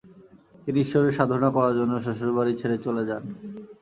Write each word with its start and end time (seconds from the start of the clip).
তিনি 0.63 0.77
ঈশ্বরের 0.81 1.13
সাধনা 1.13 1.49
করার 1.51 1.73
জন্য 1.75 1.93
শ্বশুর 1.99 2.31
বাড়ি 2.33 2.53
ছেড়ে 2.57 2.77
চলে 2.77 3.03
যান। 3.05 3.23